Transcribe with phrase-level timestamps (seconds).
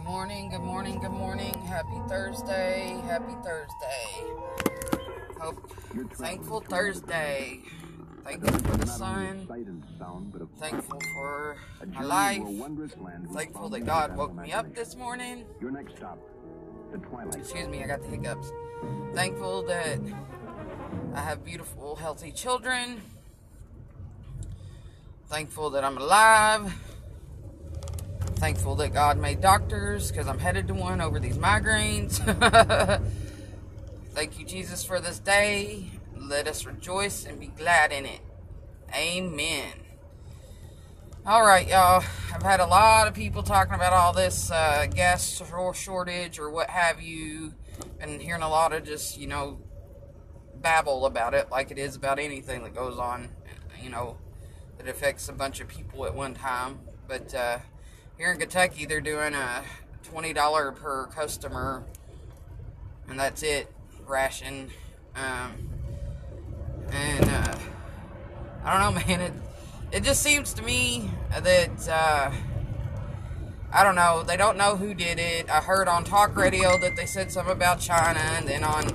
[0.00, 1.52] Good morning, good morning, good morning.
[1.66, 4.24] Happy Thursday, happy Thursday.
[5.38, 5.70] Hope
[6.14, 7.60] thankful Thursday.
[8.24, 9.46] Thankful for the sun.
[10.58, 12.42] Thankful for my life.
[13.34, 15.44] Thankful that God woke me up this morning.
[15.60, 16.18] Your next stop,
[16.92, 17.36] the Twilight.
[17.36, 18.50] Excuse me, I got the hiccups.
[19.12, 20.00] Thankful that
[21.14, 23.02] I have beautiful, healthy children.
[25.28, 26.74] Thankful that I'm alive.
[28.40, 32.16] Thankful that God made doctors because I'm headed to one over these migraines.
[34.14, 35.90] Thank you, Jesus, for this day.
[36.16, 38.20] Let us rejoice and be glad in it.
[38.96, 39.74] Amen.
[41.26, 42.02] All right, y'all.
[42.34, 45.42] I've had a lot of people talking about all this uh, gas
[45.74, 47.52] shortage or what have you,
[48.00, 49.60] and hearing a lot of just, you know,
[50.54, 53.28] babble about it like it is about anything that goes on,
[53.82, 54.16] you know,
[54.78, 56.78] that affects a bunch of people at one time.
[57.06, 57.58] But uh,
[58.20, 59.64] here in Kentucky, they're doing a
[60.12, 61.82] $20 per customer,
[63.08, 63.72] and that's it,
[64.06, 64.68] ration.
[65.16, 65.70] Um,
[66.90, 67.58] and uh,
[68.62, 69.20] I don't know, man.
[69.22, 69.32] It
[69.90, 72.30] it just seems to me that uh,
[73.72, 74.22] I don't know.
[74.22, 75.48] They don't know who did it.
[75.48, 78.92] I heard on talk radio that they said something about China, and then on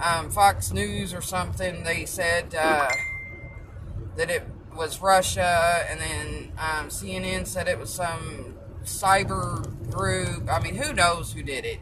[0.00, 2.90] um, Fox News or something they said uh,
[4.16, 4.42] that it
[4.76, 10.48] was Russia, and then um, CNN said it was some cyber group.
[10.50, 11.80] I mean, who knows who did it?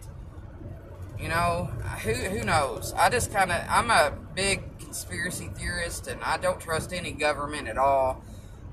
[1.19, 1.71] You know,
[2.03, 2.93] who who knows?
[2.95, 7.69] I just kind of I'm a big conspiracy theorist, and I don't trust any government
[7.69, 8.23] at all.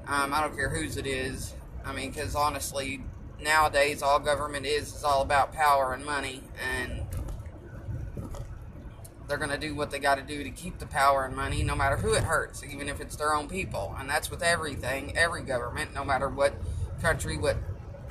[0.08, 1.54] Um, I don't care whose it is.
[1.86, 3.02] I mean, because honestly,
[3.40, 7.06] nowadays all government is is all about power and money, and
[9.32, 11.64] they're going to do what they got to do to keep the power and money,
[11.64, 13.96] no matter who it hurts, even if it's their own people.
[13.98, 16.54] And that's with everything, every government, no matter what
[17.02, 17.56] country, what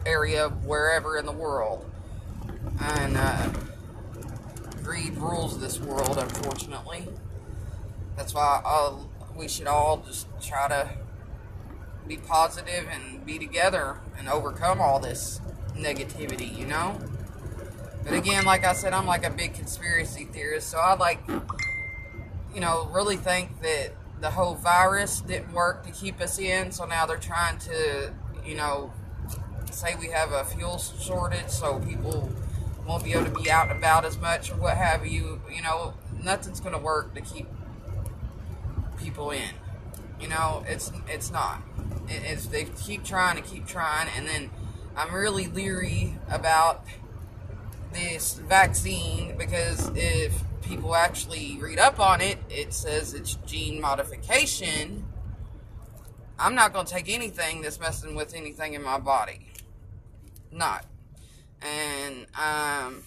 [0.07, 1.85] area, wherever in the world.
[2.81, 3.51] And uh,
[4.83, 7.07] greed rules this world, unfortunately.
[8.17, 10.89] That's why I'll, we should all just try to
[12.09, 15.43] be positive and be together and overcome all this
[15.75, 16.99] negativity, you know?
[18.05, 21.21] But again, like I said, I'm like a big conspiracy theorist, so I like,
[22.55, 26.85] you know, really think that the whole virus didn't work to keep us in, so
[26.85, 28.13] now they're trying to,
[28.45, 28.93] you know,
[29.71, 32.31] say we have a fuel shortage so people
[32.87, 35.41] won't be able to be out and about as much or what have you.
[35.55, 37.47] You know, nothing's going to work to keep
[38.99, 39.51] people in.
[40.21, 41.63] You know, it's it's not.
[42.09, 44.51] It, it's they keep trying to keep trying, and then
[44.97, 46.85] I'm really leery about
[47.93, 55.07] this vaccine because if people actually read up on it, it says it's gene modification.
[56.39, 59.51] I'm not going to take anything that's messing with anything in my body.
[60.51, 60.87] Not.
[61.61, 63.03] And um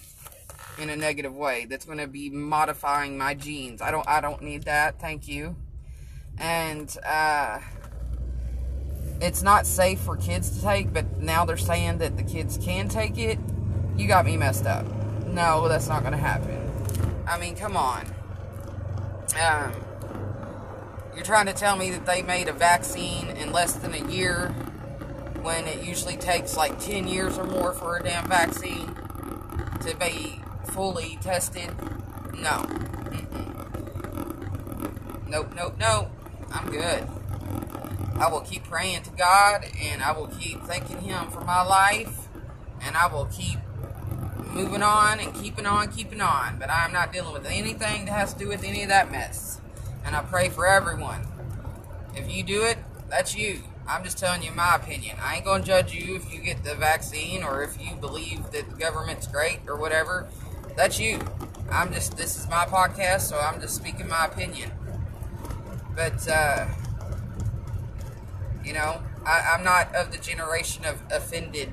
[0.77, 3.81] in a negative way that's going to be modifying my genes.
[3.81, 4.99] I don't I don't need that.
[4.99, 5.55] Thank you.
[6.37, 7.59] And uh
[9.21, 12.89] it's not safe for kids to take, but now they're saying that the kids can
[12.89, 13.39] take it
[13.97, 14.85] you got me messed up.
[15.27, 16.71] No, that's not to happen.
[17.27, 18.05] I mean, come on.
[19.41, 19.73] Um,
[21.15, 24.49] you're trying to tell me that they made a vaccine in less than a year
[25.41, 28.95] when it usually takes like 10 years or more for a damn vaccine
[29.81, 30.39] to be
[30.71, 31.69] fully tested?
[32.33, 32.65] No.
[33.11, 33.53] Mm-mm.
[35.27, 36.09] Nope, nope, nope.
[36.51, 37.07] I'm good.
[38.15, 42.27] I will keep praying to God and I will keep thanking Him for my life
[42.81, 43.59] and I will keep
[44.53, 46.57] moving on and keeping on, keeping on.
[46.59, 49.59] But I'm not dealing with anything that has to do with any of that mess.
[50.05, 51.27] And I pray for everyone.
[52.15, 52.77] If you do it,
[53.09, 53.59] that's you.
[53.87, 55.17] I'm just telling you my opinion.
[55.21, 58.69] I ain't gonna judge you if you get the vaccine or if you believe that
[58.69, 60.27] the government's great or whatever.
[60.77, 61.19] That's you.
[61.69, 64.71] I'm just this is my podcast, so I'm just speaking my opinion.
[65.95, 66.67] But uh,
[68.63, 71.71] you know, I, I'm not of the generation of offended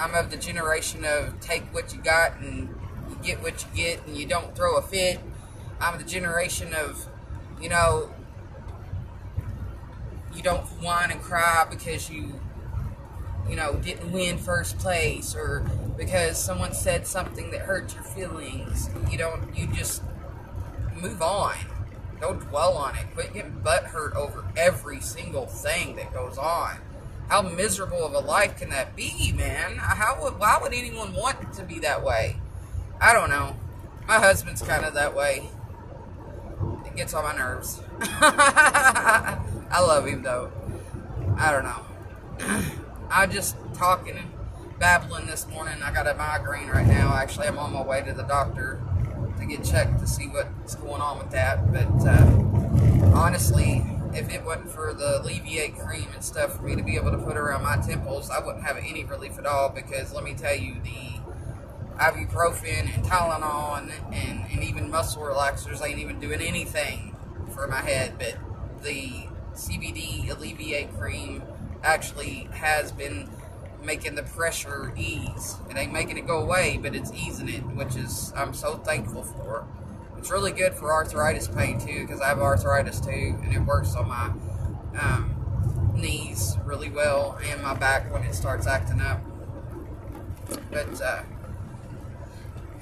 [0.00, 2.74] I'm of the generation of take what you got and
[3.10, 5.20] you get what you get and you don't throw a fit.
[5.78, 7.06] I'm the generation of,
[7.60, 8.10] you know,
[10.34, 12.40] you don't whine and cry because you,
[13.46, 18.88] you know, didn't win first place or because someone said something that hurt your feelings.
[19.10, 20.02] You don't, you just
[20.98, 21.56] move on.
[22.22, 23.04] Don't dwell on it.
[23.12, 26.78] Quit getting butt hurt over every single thing that goes on
[27.30, 29.76] how miserable of a life can that be, man?
[29.76, 32.36] How would, why would anyone want to be that way?
[33.00, 33.54] I don't know.
[34.08, 35.48] My husband's kind of that way.
[36.84, 37.80] It gets on my nerves.
[38.00, 40.50] I love him though.
[41.38, 42.62] I don't know.
[43.10, 44.28] I'm just talking and
[44.80, 45.80] babbling this morning.
[45.84, 47.14] I got a migraine right now.
[47.14, 48.82] Actually, I'm on my way to the doctor
[49.38, 51.72] to get checked to see what's going on with that.
[51.72, 53.86] But uh, honestly,
[54.20, 57.18] if it wasn't for the Alleviate cream and stuff for me to be able to
[57.18, 59.70] put around my temples, I wouldn't have any relief at all.
[59.70, 61.20] Because let me tell you, the
[61.96, 67.16] ibuprofen and Tylenol and, and, and even muscle relaxers ain't even doing anything
[67.54, 68.14] for my head.
[68.18, 68.36] But
[68.82, 71.42] the CBD Alleviate cream
[71.82, 73.28] actually has been
[73.82, 75.56] making the pressure ease.
[75.70, 79.22] It ain't making it go away, but it's easing it, which is I'm so thankful
[79.22, 79.66] for.
[80.20, 83.94] It's really good for arthritis pain too, because I have arthritis too, and it works
[83.94, 84.30] on my
[85.00, 89.18] um, knees really well and my back when it starts acting up.
[90.70, 91.22] But uh,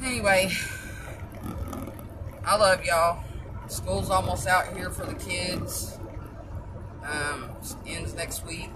[0.04, 0.50] anyway,
[2.44, 3.22] I love y'all.
[3.68, 5.96] School's almost out here for the kids.
[7.04, 7.50] Um,
[7.86, 8.72] ends next week.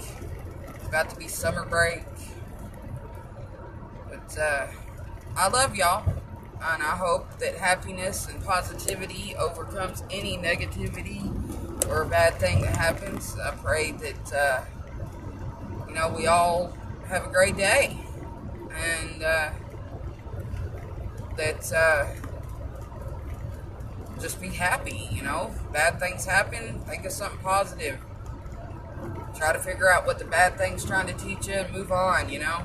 [0.68, 2.04] It's About to be summer break.
[4.08, 4.68] But uh,
[5.36, 6.21] I love y'all.
[6.64, 11.28] And I hope that happiness and positivity overcomes any negativity
[11.88, 13.36] or bad thing that happens.
[13.38, 14.64] I pray that, uh,
[15.88, 16.76] you know, we all
[17.08, 17.98] have a great day.
[18.74, 19.50] And uh,
[21.36, 22.06] that uh,
[24.20, 25.50] just be happy, you know.
[25.72, 27.98] Bad things happen, think of something positive.
[29.36, 32.28] Try to figure out what the bad thing's trying to teach you and move on,
[32.28, 32.62] you know.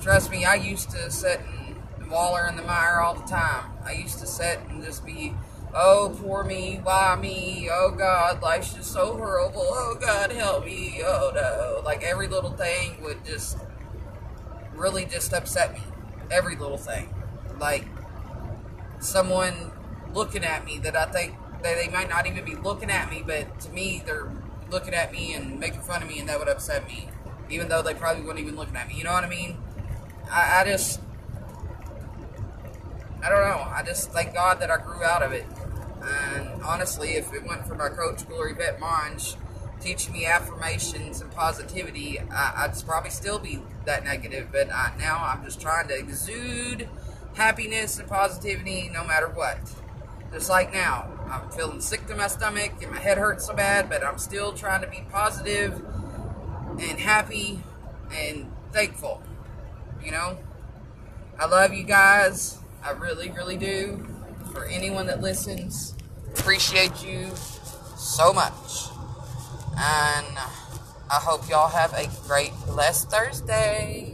[0.00, 1.57] Trust me, I used to sit and
[2.10, 3.70] waller in the mire all the time.
[3.84, 5.34] I used to sit and just be,
[5.74, 11.00] oh, poor me, why me, oh God, life's just so horrible, oh God, help me,
[11.04, 11.82] oh no.
[11.84, 13.58] Like every little thing would just
[14.74, 15.80] really just upset me.
[16.30, 17.14] Every little thing.
[17.58, 17.86] Like
[19.00, 19.72] someone
[20.12, 23.22] looking at me that I think that they might not even be looking at me,
[23.26, 24.30] but to me, they're
[24.70, 27.08] looking at me and making fun of me, and that would upset me,
[27.50, 28.94] even though they probably wouldn't even looking at me.
[28.94, 29.58] You know what I mean?
[30.30, 31.00] I, I just,
[33.22, 33.66] I don't know.
[33.70, 35.46] I just thank God that I grew out of it.
[36.02, 39.34] And honestly, if it went for my coach, Glory Vet Monge,
[39.80, 44.48] teaching me affirmations and positivity, I, I'd probably still be that negative.
[44.52, 46.88] But I, now I'm just trying to exude
[47.34, 49.58] happiness and positivity no matter what.
[50.32, 53.88] Just like now, I'm feeling sick to my stomach and my head hurts so bad,
[53.88, 55.82] but I'm still trying to be positive
[56.78, 57.60] and happy
[58.14, 59.22] and thankful.
[60.04, 60.38] You know,
[61.38, 62.58] I love you guys.
[62.82, 64.06] I really, really do.
[64.52, 65.94] For anyone that listens,
[66.34, 67.30] appreciate you
[67.96, 68.88] so much.
[69.76, 70.48] And uh,
[71.10, 74.07] I hope y'all have a great, blessed Thursday.